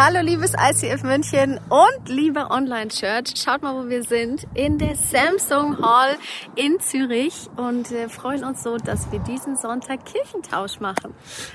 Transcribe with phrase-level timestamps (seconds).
[0.00, 3.34] Hallo liebes ICF München und liebe Online Church.
[3.34, 4.46] Schaut mal, wo wir sind.
[4.54, 6.16] In der Samsung Hall
[6.54, 11.14] in Zürich und äh, freuen uns so, dass wir diesen Sonntag Kirchentausch machen.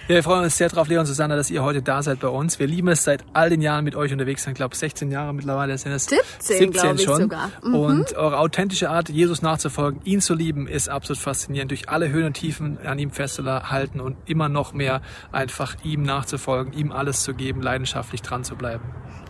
[0.09, 2.27] Ja, wir freuen uns sehr drauf, Leon und Susanna, dass ihr heute da seid bei
[2.27, 2.59] uns.
[2.59, 4.45] Wir lieben es seit all den Jahren mit euch unterwegs.
[4.45, 6.07] Ich glaube, 16 Jahre mittlerweile sind es.
[6.07, 7.21] 17, 17 schon.
[7.21, 7.49] sogar.
[7.63, 7.75] Mhm.
[7.75, 11.71] Und eure authentische Art, Jesus nachzufolgen, ihn zu lieben, ist absolut faszinierend.
[11.71, 15.01] Durch alle Höhen und Tiefen an ihm festzuhalten und immer noch mehr
[15.31, 18.83] einfach ihm nachzufolgen, ihm alles zu geben, leidenschaftlich dran dran zu bleiben.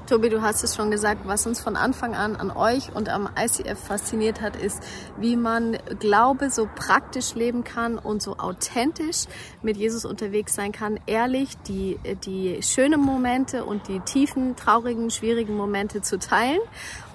[0.06, 3.30] Tobi, du hast es schon gesagt, was uns von Anfang an an euch und am
[3.40, 4.84] ICF fasziniert hat, ist,
[5.18, 9.28] wie man Glaube so praktisch leben kann und so authentisch
[9.62, 15.56] mit Jesus unterwegs sein kann, ehrlich die, die schönen Momente und die tiefen, traurigen, schwierigen
[15.56, 16.60] Momente zu teilen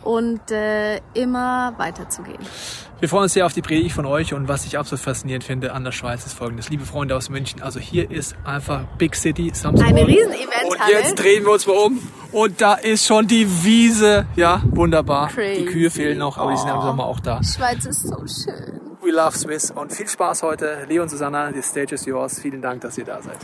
[0.08, 2.38] und äh, immer weiterzugehen.
[2.98, 5.74] Wir freuen uns sehr auf die Predigt von euch und was ich absolut faszinierend finde
[5.74, 6.70] an der Schweiz ist folgendes.
[6.70, 9.86] Liebe Freunde aus München, also hier ist einfach Big City, Samstag.
[9.86, 10.64] Eine riesen Event.
[10.70, 12.00] Und jetzt drehen wir uns mal um
[12.32, 14.24] und da ist schon die Wiese.
[14.34, 15.28] Ja, wunderbar.
[15.28, 15.58] Crazy.
[15.58, 16.50] Die Kühe fehlen noch, aber oh.
[16.52, 17.42] die sind im Sommer auch da.
[17.44, 18.80] Schweiz ist so schön.
[19.02, 20.86] We love Swiss und viel Spaß heute.
[20.88, 22.40] Leon, Susanna, the stage is yours.
[22.40, 23.36] Vielen Dank, dass ihr da seid.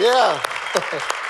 [0.00, 0.40] Yeah.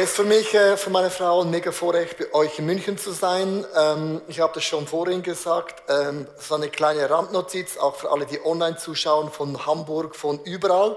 [0.00, 2.96] Es ist für mich, äh, für meine Frau ein mega Vorrecht, bei euch in München
[2.96, 3.66] zu sein.
[3.74, 5.82] Ähm, ich habe das schon vorhin gesagt.
[5.88, 10.96] Ähm, so eine kleine Randnotiz, auch für alle, die online zuschauen, von Hamburg, von überall.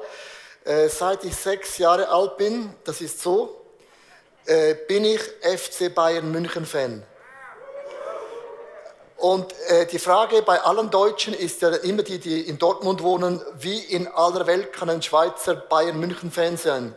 [0.66, 3.64] Äh, seit ich sechs Jahre alt bin, das ist so,
[4.46, 7.02] äh, bin ich FC Bayern München Fan.
[9.18, 9.52] Und
[9.92, 14.08] die Frage bei allen Deutschen ist ja immer die, die in Dortmund wohnen, wie in
[14.08, 16.96] aller Welt kann ein Schweizer Bayern München Fan sein?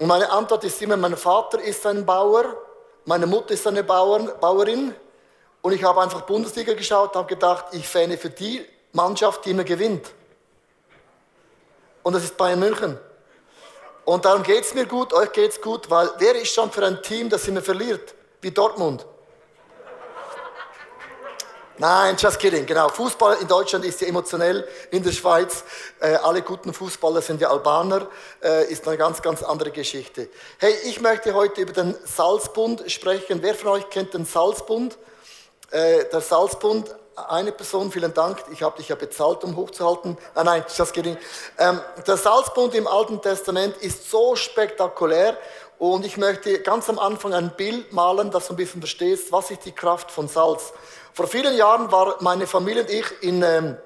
[0.00, 2.56] Und meine Antwort ist immer, mein Vater ist ein Bauer,
[3.04, 4.94] meine Mutter ist eine Bauern, Bauerin.
[5.60, 9.62] Und ich habe einfach Bundesliga geschaut, habe gedacht, ich fähne für die Mannschaft, die immer
[9.62, 10.10] gewinnt.
[12.02, 12.98] Und das ist Bayern München.
[14.06, 16.84] Und darum geht es mir gut, euch geht es gut, weil wer ist schon für
[16.86, 18.14] ein Team, das immer verliert?
[18.40, 19.04] Wie Dortmund.
[21.80, 22.66] Nein, just kidding.
[22.66, 22.90] Genau.
[22.90, 24.68] Fußball in Deutschland ist ja emotionell.
[24.90, 25.64] In der Schweiz,
[25.98, 28.06] äh, alle guten Fußballer sind ja Albaner,
[28.42, 30.28] äh, ist eine ganz, ganz andere Geschichte.
[30.58, 33.38] Hey, ich möchte heute über den Salzbund sprechen.
[33.40, 34.98] Wer von euch kennt den Salzbund?
[35.70, 38.44] Äh, der Salzbund, eine Person, vielen Dank.
[38.52, 40.18] Ich habe dich ja bezahlt, um hochzuhalten.
[40.34, 41.16] Ah, nein, just kidding.
[41.56, 45.34] Ähm, der Salzbund im Alten Testament ist so spektakulär
[45.78, 49.50] und ich möchte ganz am Anfang ein Bild malen, dass du ein bisschen verstehst, was
[49.50, 50.74] ist die Kraft von Salz.
[51.12, 53.76] Vor vielen Jahren war meine Familie und ich in ähm,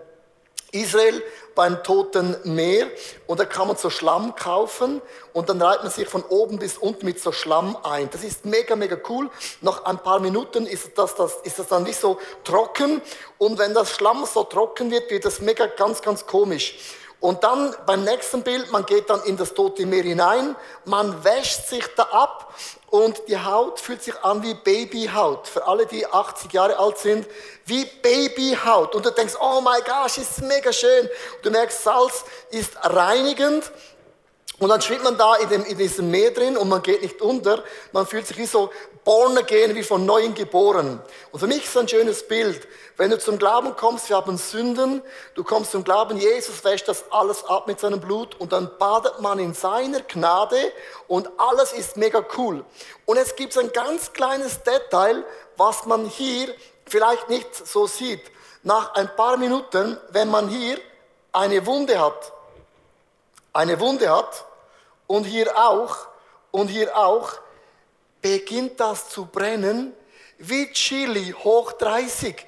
[0.72, 1.22] Israel
[1.54, 2.88] beim Toten Meer
[3.28, 5.00] und da kann man so Schlamm kaufen
[5.32, 8.10] und dann reibt man sich von oben bis unten mit so Schlamm ein.
[8.10, 9.30] Das ist mega, mega cool.
[9.60, 13.00] Nach ein paar Minuten ist das, das, ist das dann nicht so trocken
[13.38, 16.76] und wenn das Schlamm so trocken wird, wird das mega ganz, ganz komisch.
[17.24, 20.54] Und dann beim nächsten Bild, man geht dann in das Tote Meer hinein,
[20.84, 22.52] man wäscht sich da ab
[22.90, 25.48] und die Haut fühlt sich an wie Babyhaut.
[25.48, 27.26] Für alle, die 80 Jahre alt sind,
[27.64, 28.94] wie Babyhaut.
[28.94, 31.08] Und du denkst, oh my gosh, ist mega schön.
[31.40, 33.72] Du merkst, Salz ist reinigend
[34.60, 37.20] und dann schwimmt man da in, dem, in diesem Meer drin und man geht nicht
[37.20, 37.64] unter.
[37.90, 38.70] Man fühlt sich wie so
[39.02, 41.02] born again, wie von Neuem geboren.
[41.32, 42.66] Und für mich ist ein schönes Bild.
[42.96, 45.02] Wenn du zum Glauben kommst, wir haben Sünden,
[45.34, 49.20] du kommst zum Glauben, Jesus wäscht das alles ab mit seinem Blut und dann badet
[49.20, 50.72] man in seiner Gnade
[51.08, 52.64] und alles ist mega cool.
[53.06, 55.24] Und es gibt ein ganz kleines Detail,
[55.56, 56.54] was man hier
[56.86, 58.22] vielleicht nicht so sieht.
[58.62, 60.78] Nach ein paar Minuten, wenn man hier
[61.32, 62.33] eine Wunde hat,
[63.54, 64.44] eine Wunde hat
[65.06, 65.96] und hier auch
[66.50, 67.32] und hier auch,
[68.20, 69.94] beginnt das zu brennen
[70.38, 72.46] wie Chili hoch 30.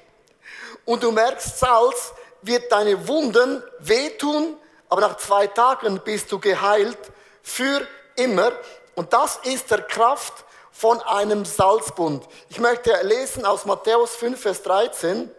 [0.85, 4.57] Und du merkst, Salz wird deine Wunden wehtun,
[4.89, 6.97] aber nach zwei Tagen bist du geheilt
[7.41, 8.51] für immer.
[8.95, 12.27] Und das ist der Kraft von einem Salzbund.
[12.49, 15.31] Ich möchte lesen aus Matthäus 5, Vers 13.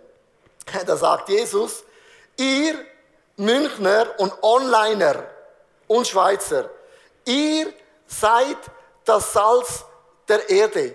[0.86, 1.84] Da sagt Jesus,
[2.36, 2.74] ihr
[3.36, 5.24] Münchner und Onliner,
[5.88, 6.70] und Schweizer.
[7.24, 7.72] Ihr
[8.06, 8.56] seid
[9.04, 9.84] das Salz
[10.28, 10.94] der Erde.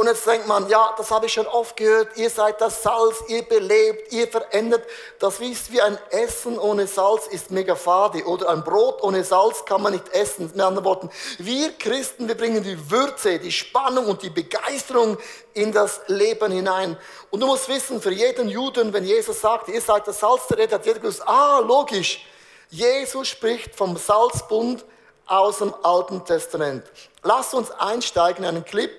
[0.00, 3.22] Und jetzt denkt man, ja, das habe ich schon oft gehört, ihr seid das Salz,
[3.28, 4.82] ihr belebt, ihr verändert.
[5.18, 9.62] Das wisst wie ein Essen ohne Salz ist mega fade oder ein Brot ohne Salz
[9.66, 10.46] kann man nicht essen.
[10.46, 15.18] Mit anderen Worten, wir Christen, wir bringen die Würze, die Spannung und die Begeisterung
[15.52, 16.96] in das Leben hinein.
[17.28, 20.60] Und du musst wissen, für jeden Juden, wenn Jesus sagt, ihr seid das Salz der
[20.60, 22.24] Erde, hat jeder gewusst, ah, logisch,
[22.70, 24.84] Jesus spricht vom Salzbund
[25.26, 26.84] aus dem Alten Testament.
[27.24, 28.90] Lasst uns einsteigen in einen Clip,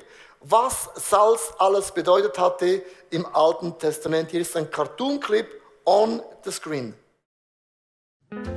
[0.42, 4.32] was Salz alles bedeutet hatte im Alten Testament.
[4.32, 5.48] Hier ist ein Cartoon-Clip
[5.86, 6.94] on the screen.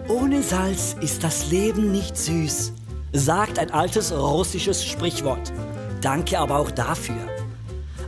[0.08, 2.72] Ohne Salz ist das Leben nicht süß,
[3.12, 5.52] sagt ein altes russisches Sprichwort.
[6.00, 7.28] Danke aber auch dafür.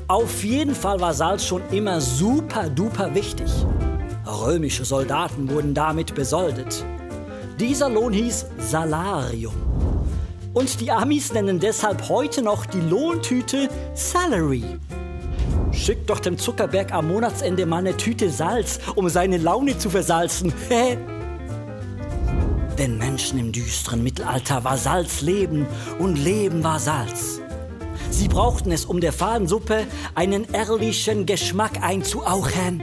[0.08, 3.50] Auf jeden Fall war Salz schon immer super duper wichtig.
[4.26, 6.84] Römische Soldaten wurden damit besoldet.
[7.58, 9.54] Dieser Lohn hieß Salarium.
[10.52, 14.62] Und die Amis nennen deshalb heute noch die Lohntüte Salary.
[15.72, 20.52] Schickt doch dem Zuckerberg am Monatsende mal eine Tüte Salz, um seine Laune zu versalzen.
[22.78, 25.66] Den Menschen im düsteren Mittelalter war Salz Leben
[25.98, 27.40] und Leben war Salz.
[28.10, 32.82] Sie brauchten es, um der Fadensuppe einen ehrlichen Geschmack einzuauchen,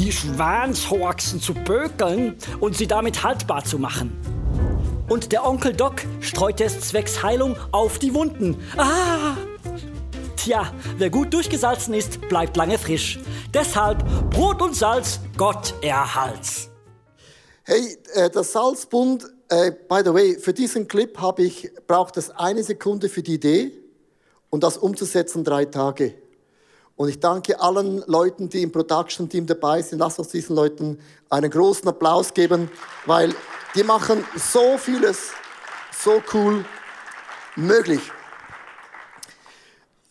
[0.00, 4.18] die Schwanshorxen zu bökeln und sie damit haltbar zu machen.
[5.10, 8.56] Und der Onkel Doc streute es zwecks Heilung auf die Wunden.
[8.78, 9.36] Ah!
[10.36, 13.18] Tja, wer gut durchgesalzen ist, bleibt lange frisch.
[13.52, 16.70] Deshalb Brot und Salz, Gott erhalts.
[17.64, 22.62] Hey, äh, das Salzbund, äh, by the way, für diesen Clip ich, braucht es eine
[22.62, 23.72] Sekunde für die Idee
[24.48, 26.14] und das umzusetzen drei Tage.
[27.00, 30.00] Und ich danke allen Leuten, die im Production-Team dabei sind.
[30.00, 30.98] Lass uns diesen Leuten
[31.30, 32.70] einen großen Applaus geben,
[33.06, 33.34] weil
[33.74, 35.30] die machen so vieles
[35.98, 36.62] so cool
[37.56, 38.02] möglich.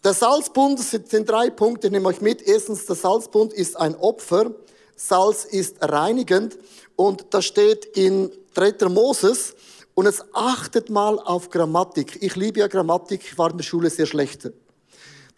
[0.04, 2.42] Der Salzbund sind, drei Punkte, ich nehme euch mit.
[2.42, 4.50] Erstens, der Salzbund ist ein Opfer.
[4.96, 6.58] Salz ist reinigend.
[6.96, 8.90] Und das steht in 3.
[8.90, 9.54] Moses.
[9.94, 12.18] Und es achtet mal auf Grammatik.
[12.24, 14.50] Ich liebe ja Grammatik, ich war in der Schule sehr schlecht.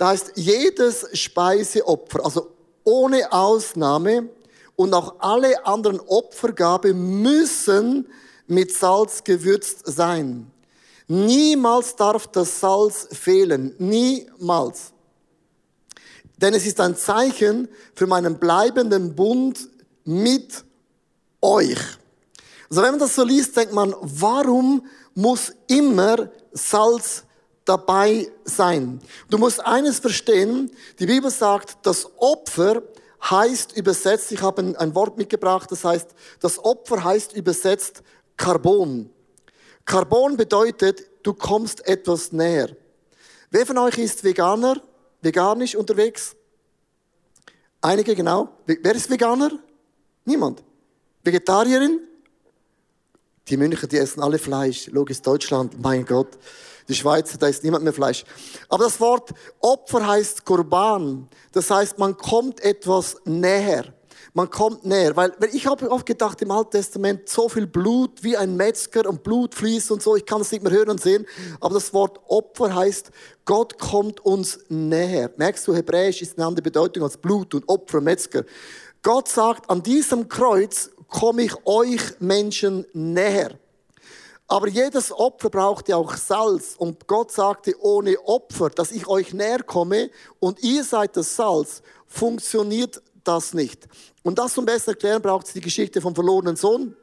[0.02, 4.30] Da heißt, jedes Speiseopfer, also ohne Ausnahme,
[4.76, 8.08] und auch alle anderen Opfergabe müssen
[8.48, 10.52] mit Salz gewürzt sein.
[11.08, 13.76] Niemals darf das Salz fehlen.
[13.78, 14.92] Niemals.
[16.36, 19.70] Denn es ist ein Zeichen für meinen bleibenden Bund
[20.04, 20.64] mit
[21.42, 21.78] euch.
[22.72, 24.84] Also wenn man das so liest, denkt man, warum
[25.14, 27.24] muss immer Salz
[27.66, 29.02] dabei sein?
[29.30, 32.84] Du musst eines verstehen, die Bibel sagt, das Opfer
[33.30, 36.10] heißt übersetzt, ich habe ein Wort mitgebracht, das heißt,
[36.40, 38.02] das Opfer heißt übersetzt
[38.38, 39.10] Carbon.
[39.86, 42.70] Carbon bedeutet, du kommst etwas näher.
[43.50, 44.82] Wer von euch ist Veganer,
[45.22, 46.36] veganisch unterwegs?
[47.82, 48.50] Einige, genau.
[48.66, 49.52] Wer ist Veganer?
[50.26, 50.64] Niemand.
[51.24, 52.00] Vegetarierin?
[53.48, 54.88] Die München, die essen alle Fleisch.
[54.88, 56.38] Logisch Deutschland, mein Gott.
[56.92, 58.26] Die Schweizer, da ist niemand mehr Fleisch.
[58.68, 59.30] Aber das Wort
[59.62, 61.30] Opfer heißt Kurban.
[61.54, 63.86] Das heißt, man kommt etwas näher.
[64.34, 68.22] Man kommt näher, weil, weil ich habe oft gedacht, im Alten Testament so viel Blut
[68.24, 71.02] wie ein Metzger und Blut fließt und so, ich kann es nicht mehr hören und
[71.02, 71.26] sehen.
[71.62, 73.10] Aber das Wort Opfer heißt,
[73.46, 75.32] Gott kommt uns näher.
[75.38, 78.44] Merkst du, Hebräisch ist eine andere Bedeutung als Blut und Opfer, Metzger.
[79.02, 83.61] Gott sagt, an diesem Kreuz komme ich euch Menschen näher.
[84.52, 86.76] Aber jedes Opfer braucht ja auch Salz.
[86.78, 90.10] Und Gott sagte, ohne Opfer, dass ich euch näher komme
[90.42, 93.88] und ihr seid das Salz, funktioniert das nicht.
[94.24, 96.98] Und das zum besten erklären braucht es die Geschichte vom verlorenen Sohn.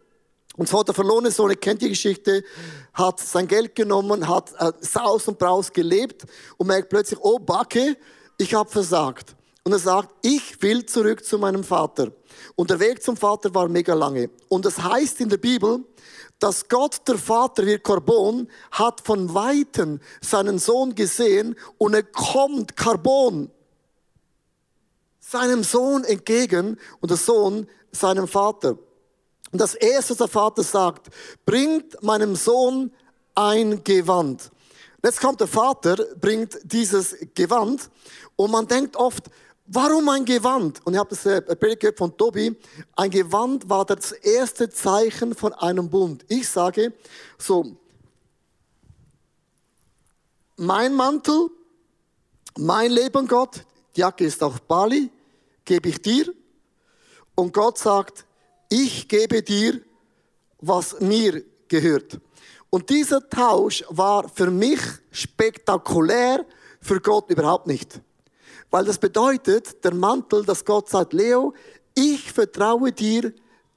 [0.59, 2.45] Und zwar der verlorene Sohn, ihr kennt die Geschichte,
[2.93, 6.27] hat sein Geld genommen, hat äh, saus und braus gelebt
[6.59, 7.97] und merkt plötzlich, oh Backe,
[8.37, 9.35] ich habe versagt.
[9.65, 12.13] Und er sagt, ich will zurück zu meinem Vater.
[12.55, 14.31] Und der Weg zum Vater war mega lange.
[14.49, 15.85] Und es heißt in der Bibel,
[16.39, 22.77] dass Gott, der Vater, wie Carbon, hat von Weitem seinen Sohn gesehen und er kommt,
[22.77, 23.51] Carbon,
[25.21, 28.79] seinem Sohn entgegen und der Sohn seinem Vater.
[29.51, 31.09] Und das erste, was der Vater sagt,
[31.45, 32.93] bringt meinem Sohn
[33.35, 34.51] ein Gewand.
[35.03, 37.91] Jetzt kommt der Vater, bringt dieses Gewand
[38.37, 39.31] und man denkt oft,
[39.69, 40.85] warum ein Gewand?
[40.85, 42.57] Und ich habe das äh, Predigt gehört von Tobi.
[42.97, 46.25] Ein Gewand war das erste Zeichen von einem Bund.
[46.29, 46.93] Ich sage
[47.37, 47.77] so,
[50.57, 51.51] mein Mantel,
[52.57, 55.11] mein Leben Gott, die Jacke ist auf Bali,
[55.65, 56.33] gebe ich dir.
[57.35, 58.25] Und Gott sagt,
[58.69, 59.81] ich gebe dir,
[60.61, 62.19] was mir gehört.
[62.71, 66.45] Und dieser Tausch war für mich spektakulär,
[66.81, 68.01] für Gott überhaupt nicht.
[68.71, 71.55] Weil das bedeutet, der Mantel, dass Gott sagt, Leo,
[71.95, 73.33] ich vertraue dir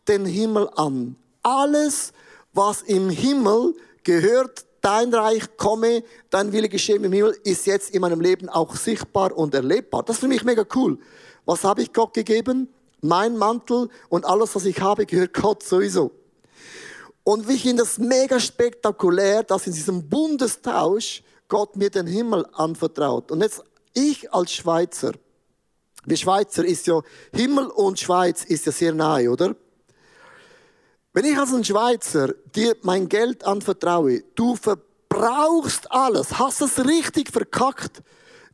[0.08, 1.16] den Himmel an.
[1.44, 2.12] Alles,
[2.54, 8.02] was im Himmel gehört, dein Reich komme, dein Wille geschehe im Himmel, ist jetzt in
[8.02, 10.04] meinem Leben auch sichtbar und erlebbar.
[10.04, 10.98] Das ist für mich mega cool.
[11.46, 12.68] Was habe ich Gott gegeben?
[13.02, 16.12] Mein Mantel und alles, was ich habe, gehört Gott sowieso.
[17.24, 23.32] Und ich finde das mega spektakulär, dass in diesem Bundestausch Gott mir den Himmel anvertraut.
[23.32, 25.14] Und jetzt ich als Schweizer,
[26.06, 27.02] wie Schweizer ist ja,
[27.34, 29.56] Himmel und Schweiz ist ja sehr nahe, oder?
[31.14, 37.32] Wenn ich als ein Schweizer dir mein Geld anvertraue, du verbrauchst alles, hast es richtig
[37.32, 38.02] verkackt,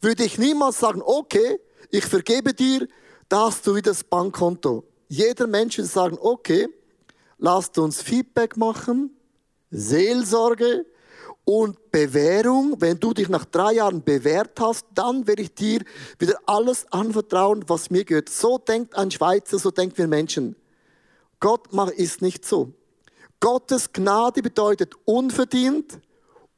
[0.01, 1.59] würde ich niemals sagen, okay,
[1.91, 2.87] ich vergebe dir,
[3.29, 4.83] da hast du wieder das Bankkonto.
[5.07, 6.67] Jeder Mensch würde sagen, okay,
[7.37, 9.15] lasst uns Feedback machen,
[9.69, 10.85] Seelsorge
[11.47, 12.75] und Bewährung.
[12.79, 15.81] Wenn du dich nach drei Jahren bewährt hast, dann werde ich dir
[16.19, 18.27] wieder alles anvertrauen, was mir gehört.
[18.27, 20.57] So denkt ein Schweizer, so denken wir Menschen.
[21.39, 22.73] Gott ist nicht so.
[23.39, 25.99] Gottes Gnade bedeutet unverdient,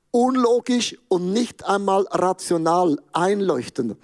[0.09, 3.95] unlogisch und nicht einmal rational einleuchtend.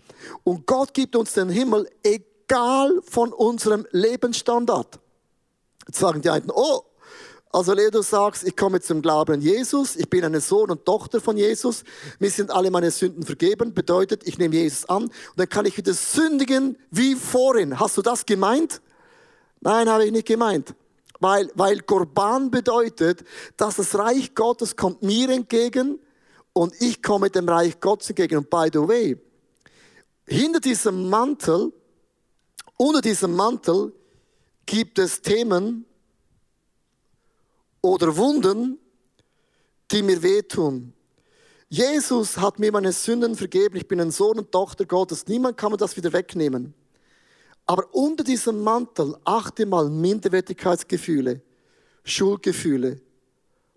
[0.44, 5.00] Und Gott gibt uns den Himmel egal von unserem Lebensstandard.
[5.88, 6.84] Jetzt sagen die einen, oh,
[7.56, 10.84] also Leo, du sagst, ich komme zum Glauben an Jesus, ich bin eine Sohn und
[10.84, 11.86] Tochter von Jesus,
[12.20, 15.78] mir sind alle meine Sünden vergeben, bedeutet, ich nehme Jesus an und dann kann ich
[15.78, 17.80] wieder sündigen wie vorhin.
[17.80, 18.82] Hast du das gemeint?
[19.62, 20.76] Nein, habe ich nicht gemeint.
[21.22, 23.24] Weil, weil Korban bedeutet,
[23.56, 25.98] dass das Reich Gottes kommt mir entgegen
[26.52, 28.40] und ich komme dem Reich Gottes entgegen.
[28.40, 29.18] Und by the way,
[30.28, 31.72] hinter diesem Mantel,
[32.76, 33.94] unter diesem Mantel
[34.66, 35.86] gibt es Themen
[37.86, 38.80] oder Wunden,
[39.92, 40.92] die mir wehtun.
[41.70, 43.78] Jesus hat mir meine Sünden vergeben.
[43.78, 45.28] Ich bin ein Sohn und Tochter Gottes.
[45.28, 46.74] Niemand kann mir das wieder wegnehmen.
[47.68, 51.42] Aber unter diesem Mantel achte mal Minderwertigkeitsgefühle,
[52.04, 53.02] Schuldgefühle,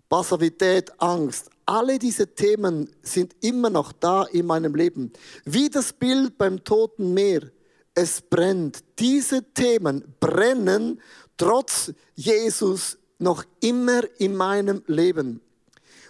[0.07, 1.49] Passivität, Angst.
[1.65, 5.11] Alle diese Themen sind immer noch da in meinem Leben.
[5.45, 7.51] Wie das Bild beim Toten Meer.
[7.93, 8.83] Es brennt.
[8.97, 10.99] Diese Themen brennen
[11.37, 15.41] trotz Jesus noch immer in meinem Leben.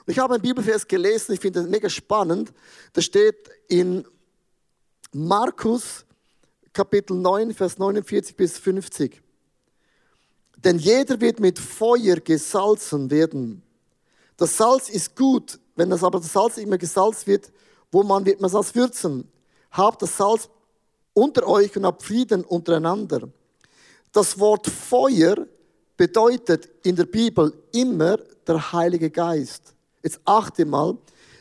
[0.06, 2.54] Und ich habe ein Bibelvers gelesen, ich finde das mega spannend.
[2.94, 4.06] Da steht in
[5.12, 6.06] Markus
[6.72, 9.22] Kapitel 9, Vers 49 bis 50.
[10.58, 13.64] Denn jeder wird mit Feuer gesalzen werden.
[14.38, 17.52] Das Salz ist gut, wenn das aber das Salz immer gesalzt wird,
[17.92, 19.28] wo man wird man das würzen?
[19.72, 20.50] Habt das Salz
[21.14, 23.30] unter euch und habt Frieden untereinander.
[24.12, 25.48] Das Wort Feuer
[26.00, 29.76] bedeutet in der Bibel immer der Heilige Geist.
[30.02, 30.98] Jetzt achte mal,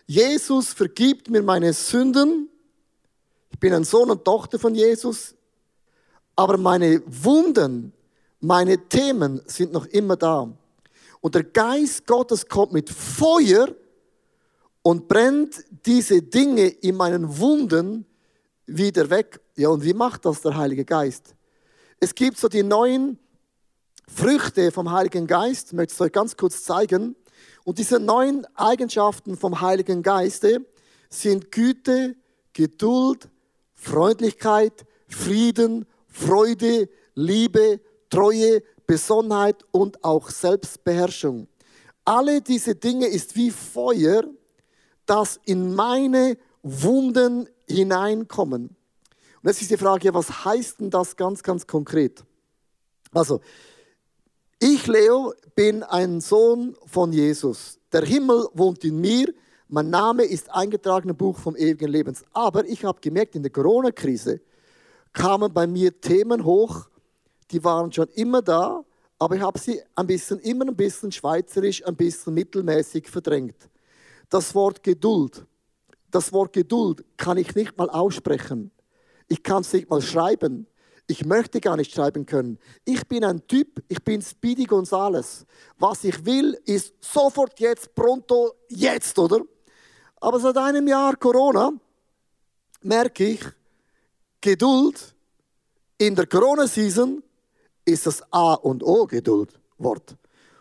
[0.07, 2.51] Jesus vergibt mir meine Sünden
[3.59, 5.35] ich bin ein Sohn und Tochter von Jesus,
[6.37, 7.93] aber meine Wunden,
[8.39, 10.49] meine Themen sind noch immer da.
[11.21, 13.67] Und der Geist Gottes kommt mit Feuer
[14.83, 18.07] und brennt diese Dinge in meinen Wunden
[18.67, 19.41] wieder weg.
[19.57, 21.35] Ja, und wie macht das der Heilige Geist?
[21.99, 23.19] Es gibt so die neuen
[24.09, 27.15] Früchte vom Heiligen Geist, ich möchte es euch ganz kurz zeigen.
[27.65, 30.65] Und diese neuen Eigenschaften vom Heiligen Geiste
[31.11, 32.17] sind Güte,
[32.55, 33.29] Geduld,
[33.75, 41.47] Freundlichkeit, Frieden, Freude, Liebe, Treue, Besonnenheit und auch Selbstbeherrschung.
[42.05, 44.23] Alle diese Dinge ist wie Feuer,
[45.05, 48.75] das in meine Wunden hineinkommen.
[49.43, 52.25] Und jetzt ist die Frage, was heißt denn das ganz, ganz konkret?
[53.13, 53.41] Also,
[54.61, 57.79] ich, Leo, bin ein Sohn von Jesus.
[57.93, 59.33] Der Himmel wohnt in mir.
[59.69, 62.25] Mein Name ist eingetragen im Buch vom ewigen Lebens.
[62.33, 64.41] Aber ich habe gemerkt, in der Corona-Krise
[65.13, 66.89] kamen bei mir Themen hoch,
[67.51, 68.85] die waren schon immer da,
[69.19, 73.69] aber ich habe sie ein bisschen, immer ein bisschen schweizerisch, ein bisschen mittelmäßig verdrängt.
[74.29, 75.47] Das Wort Geduld,
[76.11, 78.71] das Wort Geduld kann ich nicht mal aussprechen.
[79.29, 80.67] Ich kann es nicht mal schreiben.
[81.11, 82.59] Ich möchte gar nicht schreiben können.
[82.85, 85.47] Ich bin ein Typ, ich bin Speedy Gonzales.
[85.79, 89.41] Was ich will, ist sofort jetzt, pronto, jetzt, oder?
[90.21, 91.73] Aber seit einem Jahr Corona
[92.83, 93.41] merke ich,
[94.43, 95.15] Geduld
[95.97, 97.23] in der Corona-Season
[97.87, 100.15] ist das A und O Geduld-Wort.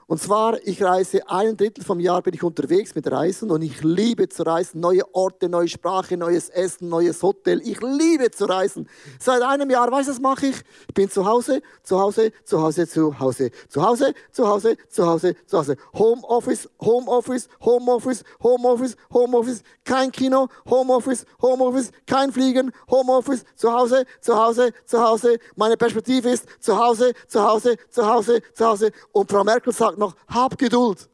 [0.09, 3.83] Und zwar, ich reise ein Drittel vom Jahr bin ich unterwegs mit Reisen und ich
[3.83, 4.79] liebe zu reisen.
[4.79, 7.59] Neue Orte, neue Sprache, neues Essen, neues Hotel.
[7.61, 8.87] Ich liebe zu reisen.
[9.19, 10.55] Seit einem Jahr, weißt du, was mache ich?
[10.87, 15.05] Ich bin zu Hause, zu Hause, zu Hause, zu Hause, zu Hause, zu Hause, zu
[15.05, 15.75] Hause, zu Hause.
[15.93, 19.61] Homeoffice, Homeoffice, Homeoffice, Homeoffice, Homeoffice.
[19.83, 25.37] Kein Kino, Homeoffice, Homeoffice, kein Fliegen, Homeoffice, zu Hause, zu Hause, zu Hause.
[25.57, 28.91] Meine Perspektive ist zu Hause, zu Hause, zu Hause, zu Hause.
[29.11, 31.09] Und Frau Merkel sagt, noch, hab Geduld.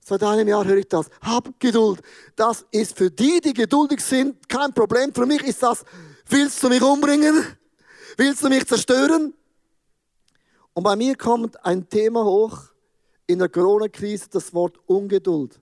[0.00, 1.06] Seit einem Jahr höre ich das.
[1.22, 2.02] Hab Geduld.
[2.36, 5.14] Das ist für die, die geduldig sind, kein Problem.
[5.14, 5.84] Für mich ist das,
[6.28, 7.42] willst du mich umbringen?
[8.16, 9.32] Willst du mich zerstören?
[10.74, 12.74] Und bei mir kommt ein Thema hoch.
[13.26, 15.58] in der Corona-Krise das Wort Ungeduld.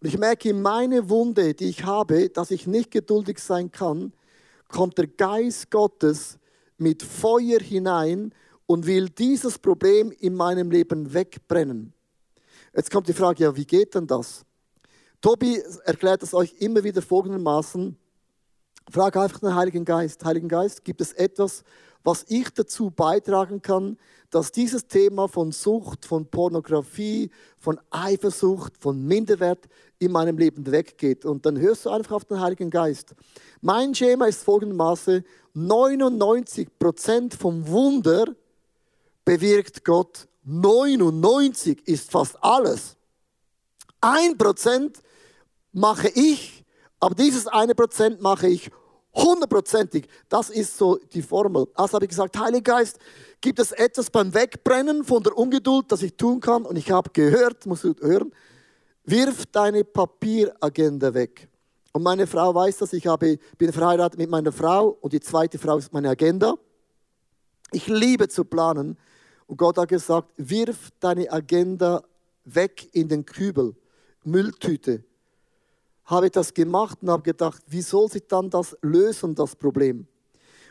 [0.00, 4.14] Und ich merke in meine Wunde, die ich habe, dass ich nicht geduldig sein kann,
[4.68, 6.38] kommt der Geist Gottes
[6.78, 8.32] mit Feuer hinein
[8.70, 11.92] und will dieses Problem in meinem Leben wegbrennen.
[12.72, 14.44] Jetzt kommt die Frage, ja, wie geht denn das?
[15.20, 17.96] Tobi erklärt es euch immer wieder folgendermaßen.
[18.88, 20.24] Frag einfach den Heiligen Geist.
[20.24, 21.64] Heiligen Geist, gibt es etwas,
[22.04, 23.96] was ich dazu beitragen kann,
[24.30, 29.66] dass dieses Thema von Sucht, von Pornografie, von Eifersucht, von Minderwert
[29.98, 31.24] in meinem Leben weggeht.
[31.24, 33.16] Und dann hörst du einfach auf den Heiligen Geist.
[33.62, 35.24] Mein Schema ist folgendermaßen,
[35.56, 38.26] 99% vom Wunder
[39.24, 40.28] bewirkt Gott.
[40.44, 42.96] 99 ist fast alles.
[44.00, 44.94] 1%
[45.72, 46.64] mache ich,
[46.98, 48.70] aber dieses 1% mache ich
[49.14, 50.08] hundertprozentig.
[50.28, 51.66] Das ist so die Formel.
[51.74, 52.98] Also habe ich gesagt, Heiliger Geist,
[53.40, 56.64] gibt es etwas beim Wegbrennen von der Ungeduld, das ich tun kann?
[56.64, 58.32] Und ich habe gehört, musst du hören,
[59.04, 61.48] Wirf deine Papieragenda weg.
[61.92, 65.58] Und meine Frau weiß das, ich habe, bin verheiratet mit meiner Frau und die zweite
[65.58, 66.54] Frau ist meine Agenda.
[67.72, 68.96] Ich liebe zu planen.
[69.50, 72.04] Und Gott hat gesagt, wirf deine Agenda
[72.44, 73.74] weg in den Kübel,
[74.22, 75.02] Mülltüte.
[76.04, 80.06] Habe ich das gemacht und habe gedacht, wie soll sich dann das lösen, das Problem?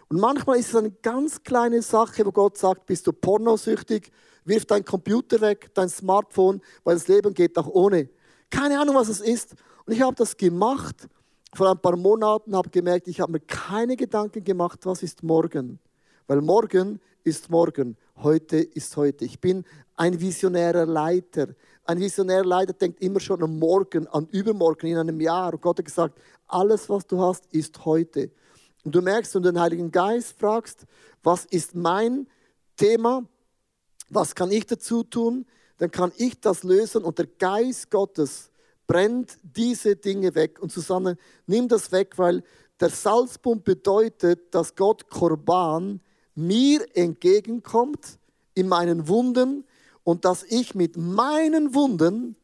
[0.07, 4.13] Und manchmal ist es eine ganz kleine Sache, wo Gott sagt, bist du pornosüchtig,
[4.45, 8.07] wirf dein Computer weg, dein Smartphone, weil das Leben geht auch ohne.
[8.49, 9.55] Keine Ahnung, was es ist.
[9.85, 11.09] Und ich habe das gemacht
[11.53, 15.79] vor ein paar Monaten, habe gemerkt, ich habe mir keine Gedanken gemacht, was ist morgen.
[16.27, 19.25] Weil morgen ist morgen, heute ist heute.
[19.25, 21.47] Ich bin ein visionärer Leiter.
[21.85, 25.53] Ein visionärer Leiter denkt immer schon am Morgen, an übermorgen, in einem Jahr.
[25.53, 28.31] Und Gott hat gesagt, alles, was du hast, ist heute.
[28.83, 30.85] Und du merkst, wenn du den Heiligen Geist fragst,
[31.23, 32.27] was ist mein
[32.77, 33.23] Thema,
[34.09, 35.45] was kann ich dazu tun,
[35.77, 38.51] dann kann ich das lösen und der Geist Gottes
[38.87, 40.59] brennt diese Dinge weg.
[40.61, 42.43] Und Susanne, nimm das weg, weil
[42.79, 46.01] der Salzbund bedeutet, dass Gott Korban
[46.39, 48.17] mir entgegenkommt
[48.53, 49.65] in meinen Wunden
[50.03, 52.35] und dass ich mit meinen Wunden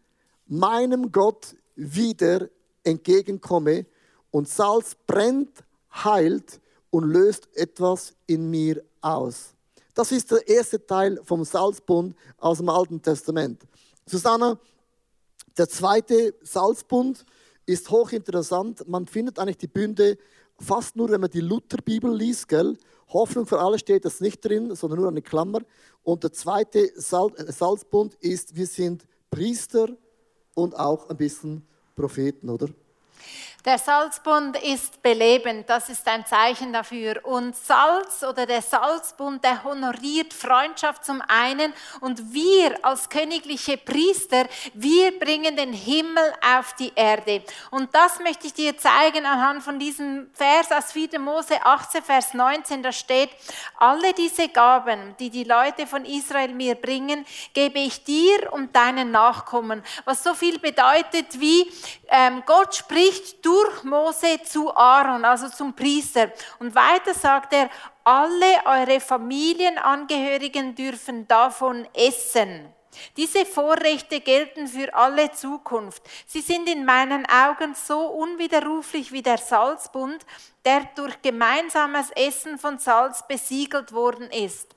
[0.48, 2.50] meinem Gott wieder
[2.84, 3.86] entgegenkomme
[4.32, 9.56] und Salz brennt, heilt und löst etwas in mir aus.
[9.94, 13.64] Das ist der erste Teil vom Salzbund aus dem Alten Testament.
[14.06, 14.60] Susanna,
[15.58, 17.26] der zweite Salzbund
[17.66, 18.88] ist hochinteressant.
[18.88, 20.18] Man findet eigentlich die Bünde
[20.60, 22.48] fast nur, wenn man die Lutherbibel liest.
[22.50, 22.78] Gell?
[23.10, 25.62] Hoffnung für alle steht das nicht drin, sondern nur eine Klammer.
[26.04, 29.89] Und der zweite Salzbund ist, wir sind Priester
[30.54, 31.65] und auch ein bisschen
[31.96, 32.68] Propheten, oder?
[33.65, 37.25] Der Salzbund ist belebend, das ist ein Zeichen dafür.
[37.25, 44.45] Und Salz oder der Salzbund, der honoriert Freundschaft zum einen und wir als königliche Priester,
[44.75, 47.43] wir bringen den Himmel auf die Erde.
[47.71, 51.17] Und das möchte ich dir zeigen anhand von diesem Vers aus 4.
[51.19, 53.32] Mose 18, Vers 19, da steht,
[53.80, 57.25] alle diese Gaben, die die Leute von Israel mir bringen,
[57.56, 59.84] gebe ich dir und deinen Nachkommen.
[60.04, 61.71] Was so viel bedeutet wie,
[62.10, 66.32] ähm, Gott spricht, du durch Mose zu Aaron, also zum Priester.
[66.60, 67.70] Und weiter sagt er,
[68.04, 72.68] alle eure Familienangehörigen dürfen davon essen.
[73.15, 76.04] Diese Vorrechte gelten für alle Zukunft.
[76.28, 80.26] Sie sind in meinen Augen so unwiderruflich wie der Salzbund,
[80.65, 84.76] der durch gemeinsames Essen von Salz besiegelt worden ist.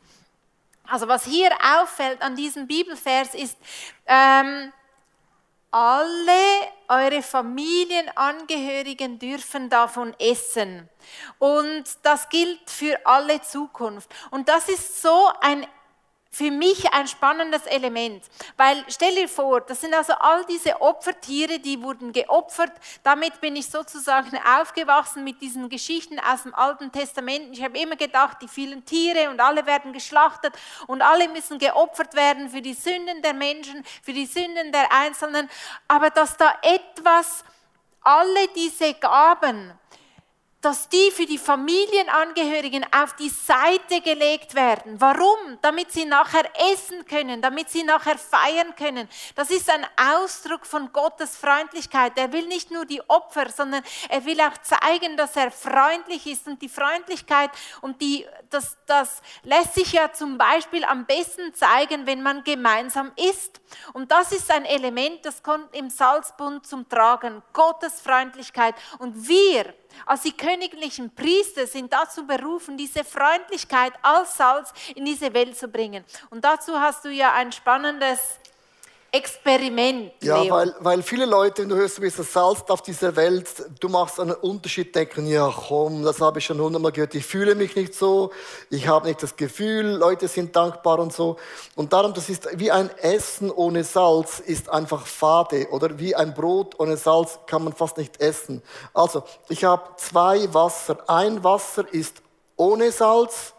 [0.85, 3.59] Also was hier auffällt an diesem Bibelvers ist,
[4.07, 4.73] ähm,
[5.71, 10.89] alle eure Familienangehörigen dürfen davon essen.
[11.39, 14.11] Und das gilt für alle Zukunft.
[14.31, 15.67] Und das ist so ein
[16.31, 18.23] für mich ein spannendes Element,
[18.57, 22.73] weil stell dir vor, das sind also all diese Opfertiere, die wurden geopfert.
[23.03, 27.57] Damit bin ich sozusagen aufgewachsen mit diesen Geschichten aus dem Alten Testament.
[27.57, 30.55] Ich habe immer gedacht, die vielen Tiere und alle werden geschlachtet
[30.87, 35.49] und alle müssen geopfert werden für die Sünden der Menschen, für die Sünden der Einzelnen.
[35.89, 37.43] Aber dass da etwas,
[38.03, 39.73] alle diese Gaben,
[40.61, 45.01] dass die für die Familienangehörigen auf die Seite gelegt werden.
[45.01, 45.59] Warum?
[45.63, 49.09] Damit sie nachher essen können, damit sie nachher feiern können.
[49.37, 52.19] Das ist ein Ausdruck von Gottes Freundlichkeit.
[52.19, 56.49] Er will nicht nur die Opfer, sondern er will auch zeigen, dass er freundlich ist.
[56.49, 62.05] Und die Freundlichkeit und die, das, das lässt sich ja zum Beispiel am besten zeigen,
[62.07, 63.61] wenn man gemeinsam isst.
[63.93, 67.43] Und das ist ein Element, das kommt im Salzbund zum Tragen.
[67.53, 68.75] Gottes Freundlichkeit.
[68.99, 69.73] Und wir,
[70.07, 75.69] als die königlichen Priester sind dazu berufen, diese Freundlichkeit als Salz in diese Welt zu
[75.69, 76.05] bringen.
[76.31, 78.39] Und dazu hast du ja ein spannendes
[79.11, 80.13] Experiment.
[80.23, 80.53] Ja, Leo.
[80.53, 83.49] weil, weil viele Leute, wenn du hörst, du bist das Salz auf dieser Welt,
[83.81, 87.55] du machst einen Unterschied, denken, ja komm, das habe ich schon hundertmal gehört, ich fühle
[87.55, 88.33] mich nicht so,
[88.69, 91.39] ich habe nicht das Gefühl, Leute sind dankbar und so.
[91.75, 95.69] Und darum, das ist wie ein Essen ohne Salz, ist einfach fade.
[95.71, 98.63] Oder wie ein Brot ohne Salz kann man fast nicht essen.
[98.93, 100.99] Also, ich habe zwei Wasser.
[101.07, 102.21] Ein Wasser ist
[102.57, 103.55] ohne Salz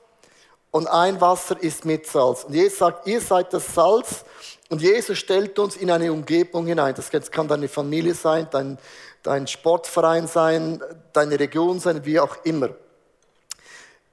[0.70, 2.44] und ein Wasser ist mit Salz.
[2.44, 4.24] Und Jesus sagt, ihr seid das Salz
[4.70, 6.94] und Jesus stellt uns in eine Umgebung hinein.
[6.94, 8.78] Das kann deine Familie sein, dein,
[9.24, 12.70] dein Sportverein sein, deine Region sein, wie auch immer.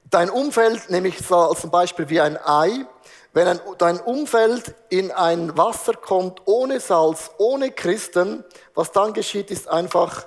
[0.09, 2.85] Dein Umfeld nehme ich zum Beispiel wie ein Ei.
[3.33, 8.43] Wenn ein, dein Umfeld in ein Wasser kommt ohne Salz, ohne Christen,
[8.73, 10.25] was dann geschieht, ist einfach,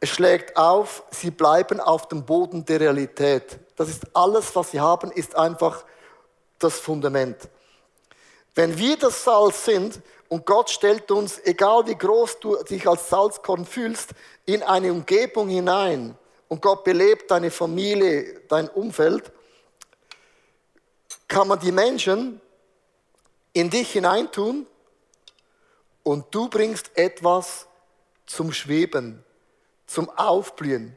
[0.00, 3.58] es schlägt auf, sie bleiben auf dem Boden der Realität.
[3.76, 5.84] Das ist alles, was sie haben, ist einfach
[6.58, 7.36] das Fundament.
[8.54, 13.08] Wenn wir das Salz sind und Gott stellt uns, egal wie groß du dich als
[13.08, 14.10] Salzkorn fühlst,
[14.46, 16.16] in eine Umgebung hinein
[16.48, 19.32] und Gott belebt deine Familie, dein Umfeld,
[21.26, 22.40] kann man die Menschen
[23.52, 24.66] in dich hineintun
[26.04, 27.66] und du bringst etwas
[28.26, 29.24] zum Schweben,
[29.86, 30.96] zum Aufblühen.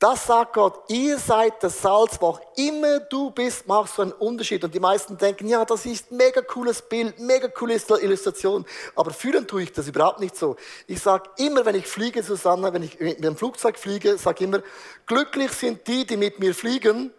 [0.00, 4.12] Das sagt Gott, ihr seid das Salz, wo auch immer du bist, machst du einen
[4.12, 4.64] Unterschied.
[4.64, 8.64] Und die meisten denken, ja, das ist ein mega cooles Bild, mega coole Illustration.
[8.96, 10.56] Aber fühlen tue ich das überhaupt nicht so.
[10.86, 14.62] Ich sage immer, wenn ich fliege, Susanne, wenn ich mit dem Flugzeug fliege, sage immer,
[15.04, 17.12] glücklich sind die, die mit mir fliegen,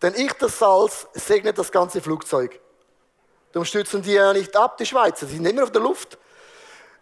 [0.00, 2.58] denn ich, das Salz, segne das ganze Flugzeug.
[3.52, 6.16] Darum stürzen die ja nicht ab, die Schweizer, die sind immer auf der Luft.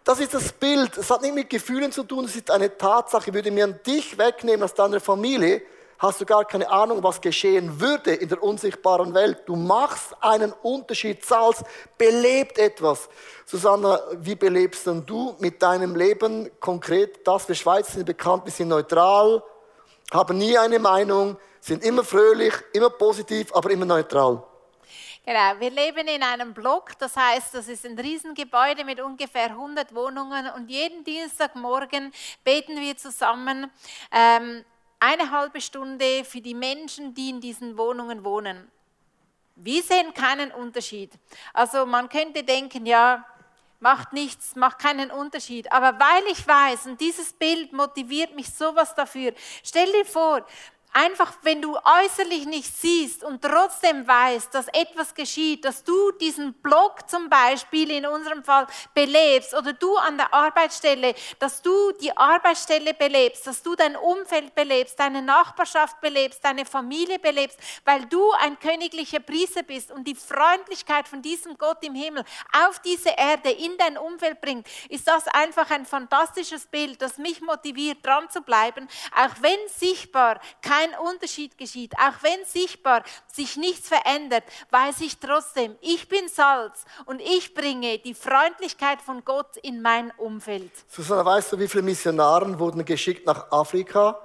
[0.03, 0.97] Das ist das Bild.
[0.97, 3.33] Es hat nicht mit Gefühlen zu tun, es ist eine Tatsache.
[3.33, 5.61] Würde mir dich wegnehmen aus deiner Familie,
[5.97, 9.43] hast du gar keine Ahnung, was geschehen würde in der unsichtbaren Welt.
[9.45, 11.23] Du machst einen Unterschied.
[11.25, 11.63] Salz
[11.97, 13.07] belebt etwas.
[13.45, 17.47] Susanna, wie belebst denn du mit deinem Leben konkret das?
[17.47, 19.41] Wir Schweizer sind bekannt, wir sind neutral,
[20.11, 24.43] haben nie eine Meinung, sind immer fröhlich, immer positiv, aber immer neutral.
[25.25, 29.95] Genau, wir leben in einem Block, das heißt, das ist ein Riesengebäude mit ungefähr 100
[29.95, 32.11] Wohnungen und jeden Dienstagmorgen
[32.43, 33.71] beten wir zusammen
[34.11, 34.65] ähm,
[34.99, 38.69] eine halbe Stunde für die Menschen, die in diesen Wohnungen wohnen.
[39.55, 41.13] Wir sehen keinen Unterschied.
[41.53, 43.25] Also man könnte denken, ja,
[43.79, 45.71] macht nichts, macht keinen Unterschied.
[45.71, 49.31] Aber weil ich weiß, und dieses Bild motiviert mich sowas dafür,
[49.63, 50.45] stell dir vor,
[50.95, 56.53] Einfach, wenn du äußerlich nicht siehst und trotzdem weißt, dass etwas geschieht, dass du diesen
[56.53, 62.15] Block zum Beispiel in unserem Fall belebst oder du an der Arbeitsstelle, dass du die
[62.15, 68.31] Arbeitsstelle belebst, dass du dein Umfeld belebst, deine Nachbarschaft belebst, deine Familie belebst, weil du
[68.33, 72.23] ein königlicher Priester bist und die Freundlichkeit von diesem Gott im Himmel
[72.67, 77.41] auf diese Erde in dein Umfeld bringt, ist das einfach ein fantastisches Bild, das mich
[77.41, 83.57] motiviert, dran zu bleiben, auch wenn sichtbar kein kein Unterschied geschieht, auch wenn sichtbar sich
[83.57, 89.57] nichts verändert, weiß ich trotzdem, ich bin Salz und ich bringe die Freundlichkeit von Gott
[89.57, 90.71] in mein Umfeld.
[90.87, 94.19] Susanne, weißt du, wie viele Missionaren wurden geschickt nach Afrika?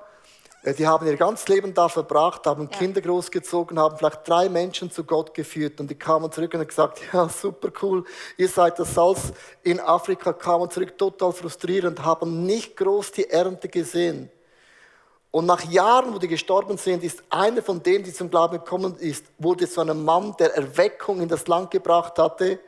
[0.62, 2.78] Äh, die haben ihr ganzes Leben da verbracht, haben ja.
[2.78, 6.68] Kinder großgezogen, haben vielleicht drei Menschen zu Gott geführt und die kamen zurück und haben
[6.68, 8.04] gesagt, ja, super cool,
[8.36, 13.68] ihr seid das Salz in Afrika, kamen zurück total frustrierend, haben nicht groß die Ernte
[13.68, 14.30] gesehen.
[15.30, 18.96] Und nach Jahren, wo die gestorben sind, ist einer von denen, die zum Glauben gekommen
[18.96, 22.58] ist, wurde zu einem Mann, der Erweckung in das Land gebracht hatte.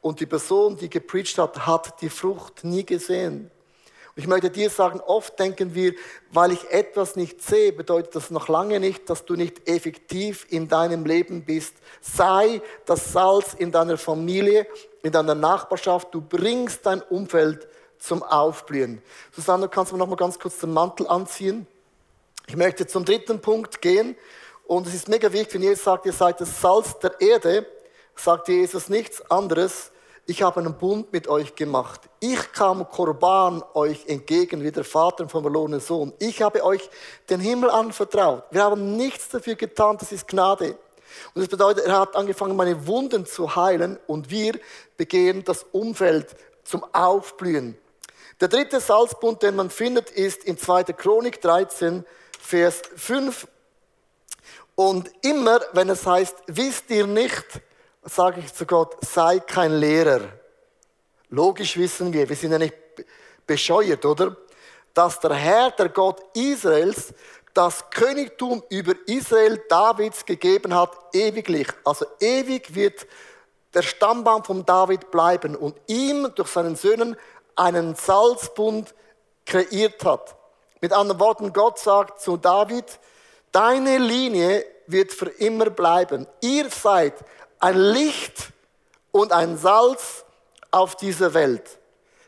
[0.00, 3.50] Und die Person, die gepreacht hat, hat die Frucht nie gesehen.
[4.14, 5.92] Und ich möchte dir sagen, oft denken wir,
[6.30, 10.68] weil ich etwas nicht sehe, bedeutet das noch lange nicht, dass du nicht effektiv in
[10.68, 11.74] deinem Leben bist.
[12.00, 14.66] Sei das Salz in deiner Familie,
[15.02, 16.14] in deiner Nachbarschaft.
[16.14, 19.02] Du bringst dein Umfeld zum Aufblühen.
[19.32, 21.66] Susanne, kannst du mir noch mal ganz kurz den Mantel anziehen?
[22.48, 24.16] Ich möchte zum dritten Punkt gehen.
[24.66, 27.66] Und es ist mega wichtig, wenn Jesus sagt, ihr seid das Salz der Erde,
[28.14, 29.90] sagt Jesus nichts anderes.
[30.26, 32.00] Ich habe einen Bund mit euch gemacht.
[32.20, 36.12] Ich kam Korban euch entgegen, wie der Vater vom verlorenen Sohn.
[36.18, 36.88] Ich habe euch
[37.30, 38.44] den Himmel anvertraut.
[38.50, 40.76] Wir haben nichts dafür getan, das ist Gnade.
[41.34, 44.58] Und das bedeutet, er hat angefangen, meine Wunden zu heilen und wir
[44.96, 47.78] begehen das Umfeld zum Aufblühen.
[48.40, 50.84] Der dritte Salzbund, den man findet, ist in 2.
[50.84, 52.04] Chronik 13,
[52.46, 53.48] Vers 5.
[54.76, 57.44] Und immer, wenn es heißt, wisst ihr nicht,
[58.04, 60.20] sage ich zu Gott, sei kein Lehrer.
[61.28, 62.76] Logisch wissen wir, wir sind ja nicht
[63.44, 64.36] bescheuert, oder?
[64.94, 67.12] Dass der Herr, der Gott Israels,
[67.52, 71.66] das Königtum über Israel Davids gegeben hat, ewiglich.
[71.84, 73.08] Also ewig wird
[73.74, 77.16] der Stammbaum von David bleiben und ihm durch seinen Söhnen
[77.56, 78.94] einen Salzbund
[79.44, 80.35] kreiert hat.
[80.86, 82.84] Mit anderen Worten, Gott sagt zu David,
[83.50, 86.28] deine Linie wird für immer bleiben.
[86.40, 87.14] Ihr seid
[87.58, 88.52] ein Licht
[89.10, 90.24] und ein Salz
[90.70, 91.80] auf dieser Welt.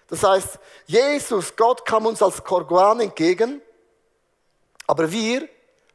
[0.09, 3.63] Das heißt, Jesus, Gott kam uns als Korguan entgegen,
[4.89, 5.49] aber wir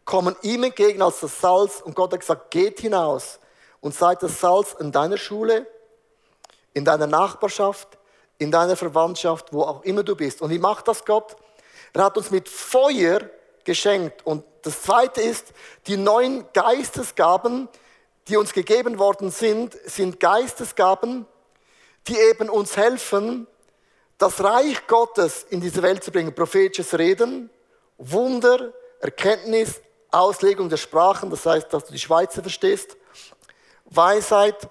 [0.06, 3.39] kommen ihm entgegen als das Salz und Gott hat gesagt, geht hinaus
[3.82, 5.67] und seid das Salz in deiner Schule,
[6.73, 7.97] in deiner Nachbarschaft,
[8.38, 10.41] in deiner Verwandtschaft, wo auch immer du bist.
[10.41, 11.36] Und wie macht das Gott?
[11.93, 13.21] Er hat uns mit Feuer
[13.63, 14.25] geschenkt.
[14.25, 15.53] Und das Zweite ist,
[15.88, 17.69] die neuen Geistesgaben,
[18.27, 21.25] die uns gegeben worden sind, sind Geistesgaben,
[22.08, 23.47] die eben uns helfen,
[24.17, 26.34] das Reich Gottes in diese Welt zu bringen.
[26.34, 27.49] Prophetisches Reden,
[27.97, 32.95] Wunder, Erkenntnis, Auslegung der Sprachen, das heißt, dass du die Schweizer verstehst,
[33.86, 34.69] Weisheit,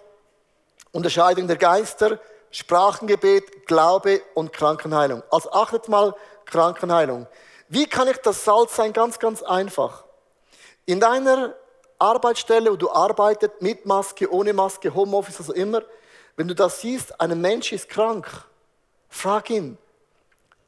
[0.92, 2.20] Unterscheidung der Geister,
[2.52, 5.22] Sprachengebet, Glaube und Krankenheilung.
[5.30, 7.26] Also achtet mal Krankenheilung.
[7.68, 8.92] Wie kann ich das Salz sein?
[8.92, 10.04] Ganz, ganz einfach.
[10.84, 11.54] In deiner
[11.98, 15.82] Arbeitsstelle, wo du arbeitest, mit Maske, ohne Maske, Homeoffice, also immer,
[16.36, 18.26] wenn du das siehst, ein Mensch ist krank,
[19.08, 19.78] frag ihn,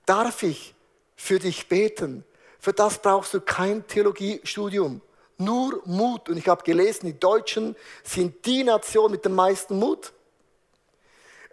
[0.06, 0.74] darf ich
[1.16, 2.24] für dich beten?
[2.58, 5.02] Für das brauchst du kein Theologiestudium,
[5.36, 6.28] nur Mut.
[6.30, 10.12] Und ich habe gelesen, die Deutschen sind die Nation mit dem meisten Mut.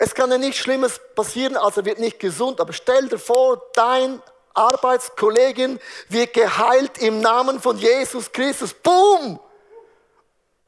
[0.03, 2.59] Es kann ja nichts Schlimmes passieren, also wird nicht gesund.
[2.59, 4.19] Aber stell dir vor, dein
[4.55, 8.73] Arbeitskollegin wird geheilt im Namen von Jesus Christus.
[8.73, 9.39] Boom!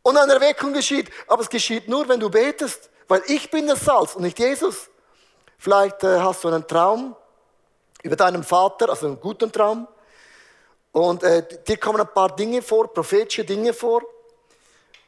[0.03, 1.09] Und eine Erweckung geschieht.
[1.25, 2.91] Aber es geschieht nur, wenn du betest.
[3.07, 4.91] Weil ich bin das Salz und nicht Jesus.
[5.57, 7.15] Vielleicht äh, hast du einen Traum
[8.03, 9.87] über deinen Vater, also einen guten Traum.
[10.91, 14.03] Und äh, dir kommen ein paar Dinge vor, prophetische Dinge vor.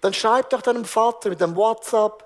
[0.01, 2.24] Dann schreib doch deinem Vater mit dem WhatsApp,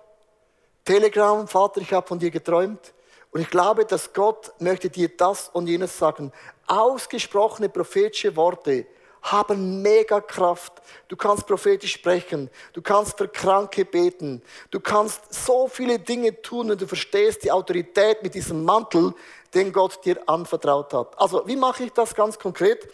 [0.90, 2.96] Telegram, Vater, ich habe von dir geträumt.
[3.30, 6.32] Und ich glaube, dass Gott möchte dir das und jenes sagen.
[6.66, 8.88] Ausgesprochene prophetische Worte
[9.22, 10.74] haben mega Kraft.
[11.08, 12.50] Du kannst prophetisch sprechen.
[12.74, 14.42] Du kannst für Kranke beten.
[14.72, 19.14] Du kannst so viele Dinge tun, wenn du verstehst die Autorität mit diesem Mantel,
[19.54, 21.20] den Gott dir anvertraut hat.
[21.22, 22.90] Also, wie mache ich das ganz konkret?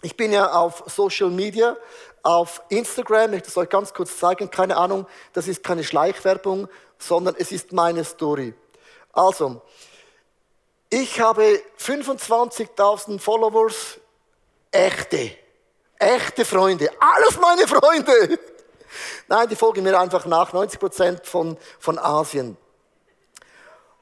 [0.00, 1.76] Ich bin ja auf Social Media,
[2.22, 6.68] auf Instagram, ich möchte es euch ganz kurz zeigen, keine Ahnung, das ist keine Schleichwerbung,
[6.98, 8.54] sondern es ist meine Story.
[9.12, 9.62] Also,
[10.88, 13.98] ich habe 25.000 Followers,
[14.70, 15.36] echte,
[15.98, 18.38] echte Freunde, alles meine Freunde.
[19.28, 22.56] Nein, die folgen mir einfach nach, 90 Prozent von, von Asien.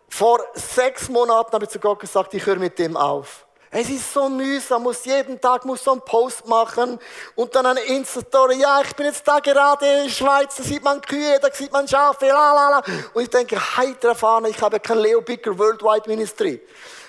[0.08, 3.43] Vor sechs Monaten habe ich zu Gott gesagt, ich höre mit dem auf.
[3.76, 6.96] Es ist so mühsam, muss jeden Tag muss so einen Post machen
[7.34, 8.60] und dann eine Insta-Story.
[8.60, 11.72] Ja, ich bin jetzt da gerade in der Schweiz, da sieht man Kühe, da sieht
[11.72, 12.82] man Schafe, la la la.
[13.14, 16.62] Und ich denke, heiter Fahne, ich habe kein Leo Bicker Worldwide Ministry.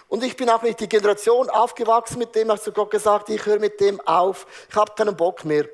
[0.07, 3.45] Und ich bin auch nicht die Generation aufgewachsen mit dem, ich zu Gott gesagt, ich
[3.45, 5.69] höre mit dem auf, ich habe keinen Bock mehr.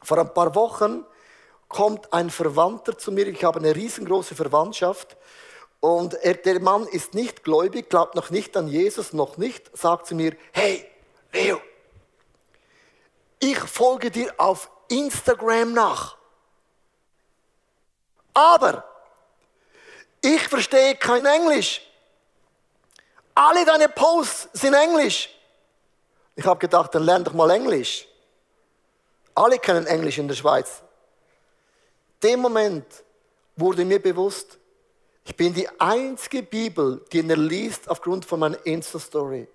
[0.00, 1.04] Vor ein paar Wochen
[1.66, 5.16] kommt ein Verwandter zu mir, ich habe eine riesengroße Verwandtschaft
[5.82, 10.06] und er, der Mann ist nicht gläubig, glaubt noch nicht an Jesus, noch nicht, sagt
[10.06, 10.88] zu mir, hey,
[11.32, 11.60] Leo,
[13.40, 16.16] ich folge dir auf Instagram nach.
[18.32, 18.84] Aber
[20.20, 21.80] ich verstehe kein Englisch.
[23.34, 25.30] Alle deine Posts sind Englisch.
[26.36, 28.06] Ich habe gedacht, dann lern doch mal Englisch.
[29.34, 30.80] Alle können Englisch in der Schweiz.
[32.22, 32.86] Dem Moment
[33.56, 34.58] wurde mir bewusst,
[35.24, 39.46] ich bin die einzige Bibel, die er liest aufgrund von meiner Insta-Story.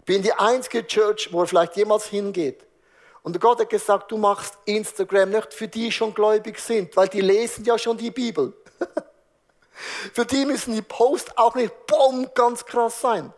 [0.00, 2.66] Ich bin die einzige Church, wo er vielleicht jemals hingeht.
[3.22, 7.08] Und Gott hat gesagt, du machst Instagram nicht für die, die schon gläubig sind, weil
[7.08, 8.52] die lesen ja schon die Bibel.
[10.12, 13.32] für die müssen die Posts auch nicht boom, ganz krass sein.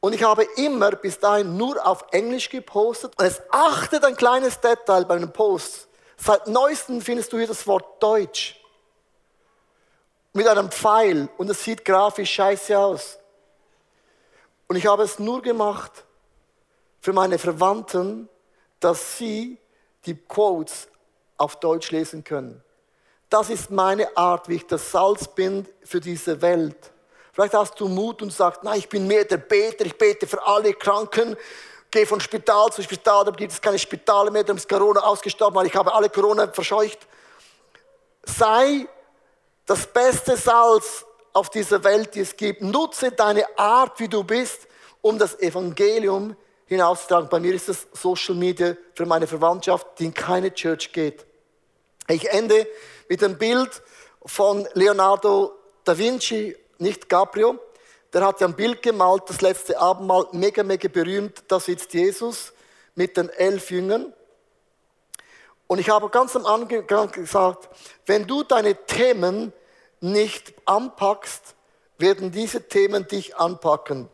[0.00, 3.12] Und ich habe immer bis dahin nur auf Englisch gepostet.
[3.18, 5.88] Und es achtet ein kleines Detail bei den Posts.
[6.16, 8.59] Seit neuestem findest du hier das Wort Deutsch
[10.32, 13.18] mit einem Pfeil und es sieht grafisch scheiße aus.
[14.68, 16.04] Und ich habe es nur gemacht
[17.00, 18.28] für meine Verwandten,
[18.78, 19.58] dass sie
[20.06, 20.88] die Quotes
[21.36, 22.62] auf Deutsch lesen können.
[23.28, 26.92] Das ist meine Art, wie ich das Salz bin für diese Welt.
[27.32, 30.44] Vielleicht hast du Mut und sagst, nein, ich bin mehr der Beter, ich bete für
[30.44, 31.36] alle Kranken,
[31.90, 35.54] gehe von Spital zu Spital, da gibt es keine Spitale mehr, da ist Corona ausgestorben,
[35.54, 36.98] weil ich habe alle Corona verscheucht.
[38.24, 38.86] Sei
[39.70, 42.60] das beste Salz auf dieser Welt, die es gibt.
[42.60, 44.66] Nutze deine Art, wie du bist,
[45.00, 46.34] um das Evangelium
[46.66, 47.28] hinauszutragen.
[47.28, 51.24] Bei mir ist es Social Media für meine Verwandtschaft, die in keine Church geht.
[52.08, 52.66] Ich ende
[53.08, 53.80] mit einem Bild
[54.26, 55.52] von Leonardo
[55.84, 57.56] da Vinci, nicht Gabriel.
[58.12, 61.44] Der hat ja ein Bild gemalt, das letzte Abendmahl, mega, mega berühmt.
[61.46, 62.52] Da sitzt Jesus
[62.96, 64.12] mit den elf Jüngern.
[65.68, 67.68] Und ich habe ganz am Anfang gesagt,
[68.06, 69.52] wenn du deine Themen
[70.00, 71.54] nicht anpackst,
[71.98, 74.08] werden diese Themen dich anpacken.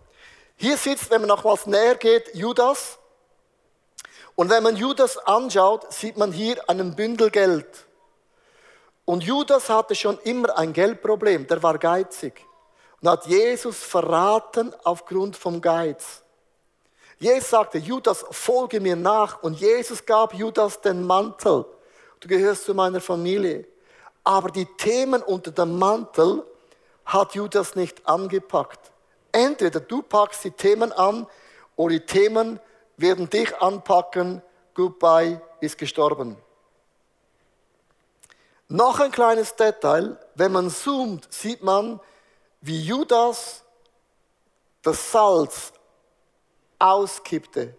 [0.57, 2.99] Hier sitzt, wenn man nochmals näher geht, Judas.
[4.35, 7.87] Und wenn man Judas anschaut, sieht man hier einen Bündel Geld.
[9.05, 12.45] Und Judas hatte schon immer ein Geldproblem, der war geizig.
[13.01, 16.23] Und hat Jesus verraten aufgrund vom Geiz.
[17.19, 19.43] Jesus sagte, Judas, folge mir nach.
[19.43, 21.65] Und Jesus gab Judas den Mantel.
[22.21, 23.67] Du gehörst zu meiner Familie.
[24.27, 26.45] Aber die Themen unter dem Mantel
[27.05, 28.91] hat Judas nicht angepackt.
[29.31, 31.29] Entweder du packst die Themen an
[31.77, 32.59] oder die Themen
[32.97, 34.43] werden dich anpacken.
[34.75, 36.37] Goodbye ist gestorben.
[38.67, 40.19] Noch ein kleines Detail.
[40.35, 42.01] Wenn man zoomt, sieht man,
[42.61, 43.63] wie Judas
[44.83, 45.73] das Salz
[46.81, 47.77] auskippte.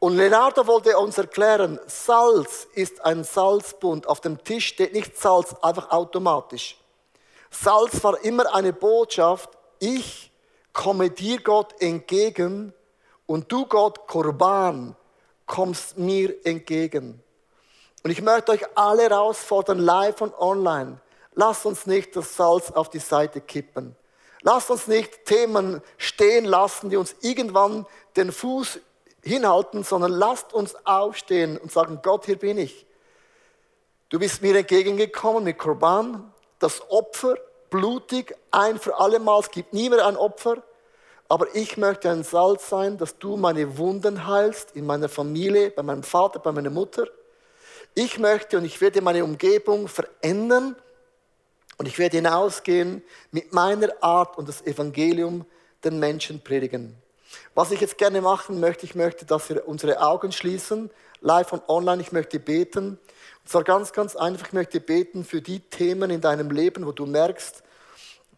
[0.00, 4.06] Und Leonardo wollte uns erklären, Salz ist ein Salzbund.
[4.06, 6.78] Auf dem Tisch steht nicht Salz einfach automatisch.
[7.50, 10.32] Salz war immer eine Botschaft, ich
[10.72, 12.72] komme dir Gott entgegen
[13.26, 14.96] und du Gott Korban
[15.44, 17.22] kommst mir entgegen.
[18.02, 20.98] Und ich möchte euch alle herausfordern, live und online.
[21.34, 23.94] Lasst uns nicht das Salz auf die Seite kippen.
[24.40, 27.84] Lasst uns nicht Themen stehen lassen, die uns irgendwann
[28.16, 28.78] den Fuß
[29.22, 32.86] hinhalten, sondern lasst uns aufstehen und sagen, Gott, hier bin ich.
[34.08, 37.36] Du bist mir entgegengekommen mit Korban, das Opfer,
[37.70, 40.62] blutig, ein für alle Mal, es gibt nie mehr ein Opfer.
[41.28, 45.84] Aber ich möchte ein Salz sein, dass du meine Wunden heilst in meiner Familie, bei
[45.84, 47.06] meinem Vater, bei meiner Mutter.
[47.94, 50.74] Ich möchte und ich werde meine Umgebung verändern
[51.78, 55.46] und ich werde hinausgehen mit meiner Art und das Evangelium
[55.84, 56.99] den Menschen predigen.
[57.54, 60.90] Was ich jetzt gerne machen möchte, ich möchte, dass wir unsere Augen schließen,
[61.20, 62.02] live und online.
[62.02, 62.98] Ich möchte beten.
[63.42, 66.92] Und zwar ganz, ganz einfach, ich möchte beten für die Themen in deinem Leben, wo
[66.92, 67.62] du merkst,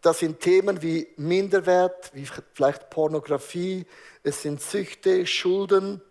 [0.01, 3.85] das sind Themen wie Minderwert, wie vielleicht Pornografie,
[4.21, 6.01] es sind Süchte, Schulden,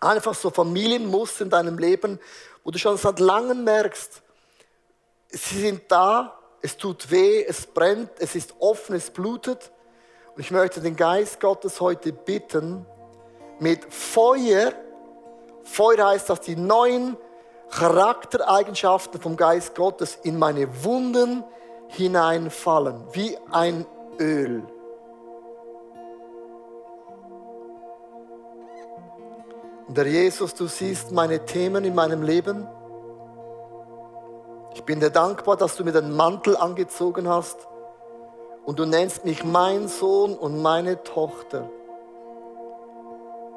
[0.00, 2.18] einfach so Familienmuster in deinem Leben,
[2.62, 4.22] wo du schon seit langem merkst,
[5.28, 9.70] sie sind da, es tut weh, es brennt, es ist offen, es blutet.
[10.34, 12.84] Und ich möchte den Geist Gottes heute bitten,
[13.60, 14.72] mit Feuer,
[15.62, 17.16] Feuer heißt, dass die neuen
[17.70, 21.44] Charaktereigenschaften vom Geist Gottes in meine Wunden
[21.88, 23.86] hineinfallen, wie ein
[24.18, 24.64] Öl.
[29.86, 32.66] Und der Jesus, du siehst meine Themen in meinem Leben.
[34.74, 37.68] Ich bin dir dankbar, dass du mir den Mantel angezogen hast
[38.64, 41.68] und du nennst mich mein Sohn und meine Tochter.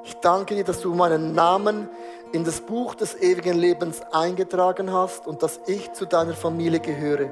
[0.04, 1.89] Ich danke dir, dass du meinen Namen
[2.32, 7.30] in das Buch des ewigen Lebens eingetragen hast und dass ich zu deiner Familie gehöre.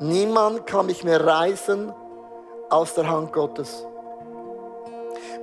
[0.00, 1.92] Niemand kann mich mehr reißen
[2.70, 3.86] aus der Hand Gottes.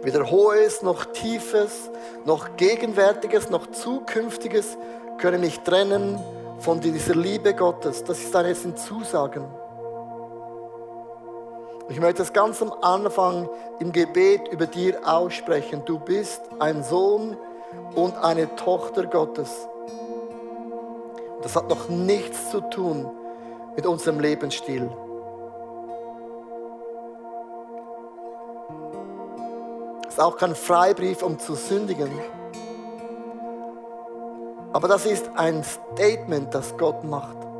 [0.02, 1.89] Weder Hohes noch Tiefes,
[2.26, 4.78] noch Gegenwärtiges, noch Zukünftiges
[5.17, 6.20] können mich trennen
[6.60, 8.04] von dieser Liebe Gottes.
[8.04, 9.61] Das ist eine Zusagen.
[11.91, 13.49] Ich möchte das ganz am Anfang
[13.80, 15.84] im Gebet über dir aussprechen.
[15.84, 17.36] Du bist ein Sohn
[17.95, 19.67] und eine Tochter Gottes.
[21.41, 23.12] Das hat noch nichts zu tun
[23.75, 24.89] mit unserem Lebensstil.
[30.08, 32.10] Es ist auch kein Freibrief, um zu sündigen.
[34.71, 37.51] Aber das ist ein Statement, das Gott macht.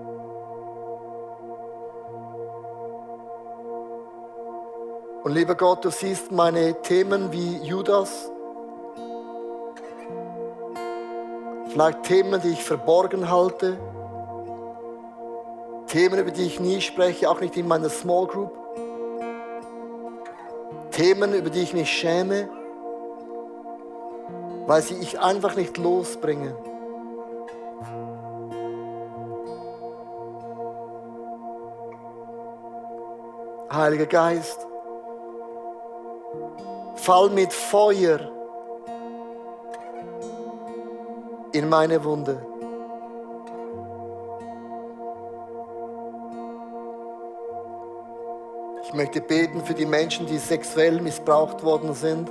[5.24, 8.32] Und lieber Gott, du siehst meine Themen wie Judas.
[11.70, 13.78] Vielleicht Themen, die ich verborgen halte.
[15.86, 18.52] Themen, über die ich nie spreche, auch nicht in meiner Small Group.
[20.90, 22.50] Themen, über die ich mich schäme,
[24.66, 26.56] weil sie ich einfach nicht losbringe.
[33.72, 34.68] Heiliger Geist,
[36.96, 38.20] fall mit Feuer
[41.52, 42.46] in meine Wunde.
[48.84, 52.30] Ich möchte beten für die Menschen, die sexuell missbraucht worden sind.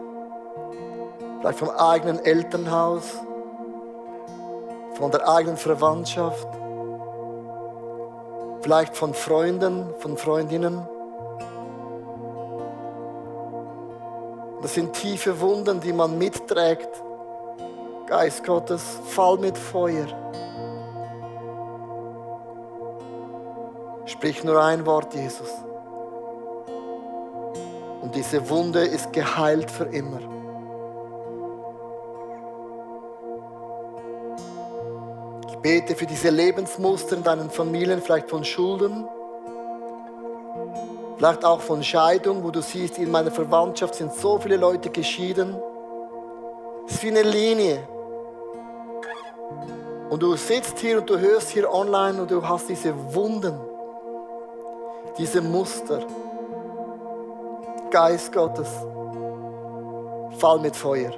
[1.40, 3.18] Vielleicht vom eigenen Elternhaus,
[4.94, 6.46] von der eigenen Verwandtschaft.
[8.62, 10.86] vielleicht von Freunden, von Freundinnen.
[14.70, 16.90] Das sind tiefe Wunden, die man mitträgt.
[18.06, 20.06] Geist Gottes, fall mit Feuer.
[24.04, 25.48] Sprich nur ein Wort, Jesus.
[28.00, 30.20] Und diese Wunde ist geheilt für immer.
[35.48, 39.04] Ich bete für diese Lebensmuster in deinen Familien, vielleicht von Schulden,
[41.20, 45.54] vielleicht auch von Scheidung, wo du siehst, in meiner Verwandtschaft sind so viele Leute geschieden.
[46.86, 47.86] Es ist wie eine Linie.
[50.08, 53.52] Und du sitzt hier und du hörst hier online und du hast diese Wunden,
[55.18, 56.06] diese Muster.
[57.90, 58.70] Geist Gottes,
[60.38, 61.12] fall mit Feuer.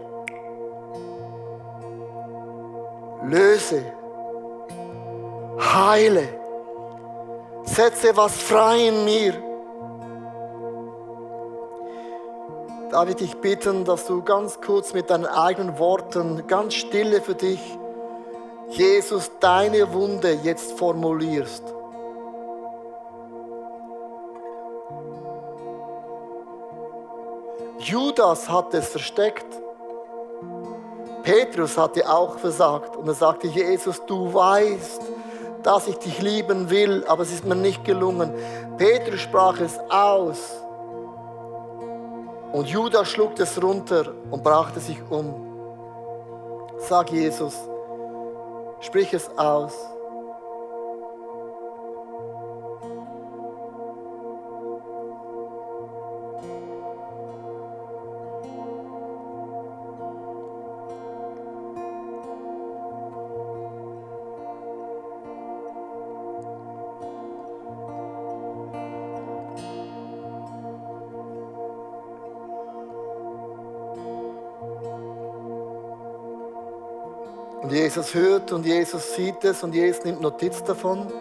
[3.22, 3.84] Löse,
[5.60, 6.26] heile,
[7.62, 9.51] setze was frei in mir.
[12.92, 17.34] Darf ich dich bitten, dass du ganz kurz mit deinen eigenen Worten, ganz stille für
[17.34, 17.58] dich,
[18.68, 21.62] Jesus, deine Wunde jetzt formulierst.
[27.78, 29.46] Judas hat es versteckt.
[31.22, 35.00] Petrus hatte auch versagt und er sagte, Jesus, du weißt,
[35.62, 38.34] dass ich dich lieben will, aber es ist mir nicht gelungen.
[38.76, 40.62] Petrus sprach es aus
[42.52, 45.34] und Judas schlug es runter und brachte sich um.
[46.78, 47.56] Sag Jesus,
[48.80, 49.74] sprich es aus.
[77.94, 81.12] Jesus hört und Jesus sieht es und Jesus nimmt Notiz davon.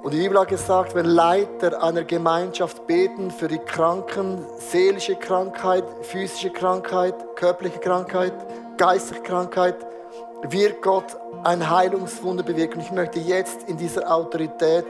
[0.00, 5.82] Und die Bibel hat gesagt, wenn Leiter einer Gemeinschaft beten für die Kranken, seelische Krankheit,
[6.02, 8.32] physische Krankheit, körperliche Krankheit,
[8.76, 9.74] geistige Krankheit,
[10.48, 12.80] wird Gott ein Heilungswunder bewirken.
[12.80, 14.86] Ich möchte jetzt in dieser Autorität,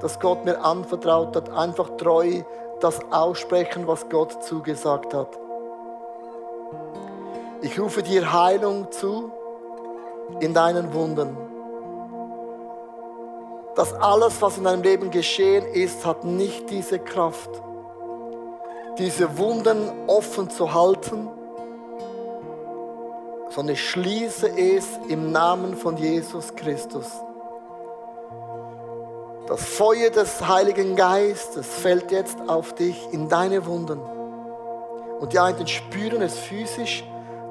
[0.00, 2.42] dass Gott mir anvertraut hat, einfach treu
[2.80, 5.38] das aussprechen, was Gott zugesagt hat.
[7.60, 9.32] Ich rufe dir Heilung zu
[10.38, 11.36] in deinen Wunden.
[13.74, 17.50] Das alles, was in deinem Leben geschehen ist, hat nicht diese Kraft,
[18.98, 21.28] diese Wunden offen zu halten,
[23.50, 27.06] sondern ich schließe es im Namen von Jesus Christus.
[29.48, 33.98] Das Feuer des Heiligen Geistes fällt jetzt auf dich in deine Wunden.
[35.18, 37.02] Und die einen spüren es physisch,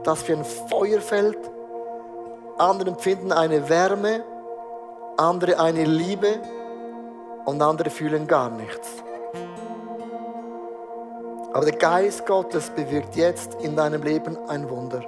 [0.08, 1.38] dass wie ein Feuer fällt.
[2.58, 4.24] Andere empfinden eine Wärme,
[5.18, 6.40] andere eine Liebe
[7.44, 8.88] und andere fühlen gar nichts.
[11.52, 15.04] Aber der Geist Gottes bewirkt jetzt in deinem Leben ein Wunder.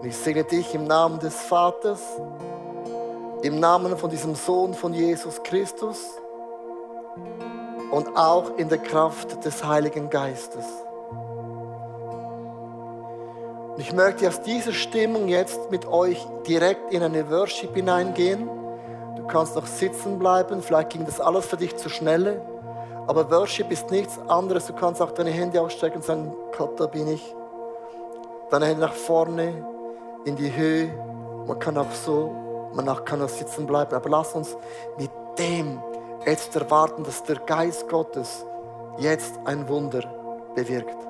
[0.00, 2.00] Und ich segne dich im Namen des Vaters,
[3.42, 5.98] im Namen von diesem Sohn von Jesus Christus
[7.90, 10.66] und auch in der Kraft des Heiligen Geistes.
[13.80, 18.46] Ich möchte aus dieser Stimmung jetzt mit euch direkt in eine Worship hineingehen.
[19.16, 22.42] Du kannst noch sitzen bleiben, vielleicht ging das alles für dich zu schnell.
[23.06, 24.66] Aber Worship ist nichts anderes.
[24.66, 27.34] Du kannst auch deine Hände ausstrecken und sagen, Gott, da bin ich.
[28.50, 29.66] Deine Hände nach vorne,
[30.26, 30.90] in die Höhe.
[31.46, 32.34] Man kann auch so,
[32.74, 33.94] man kann auch sitzen bleiben.
[33.94, 34.58] Aber lass uns
[34.98, 35.80] mit dem
[36.26, 38.44] jetzt erwarten, dass der Geist Gottes
[38.98, 40.02] jetzt ein Wunder
[40.54, 41.09] bewirkt.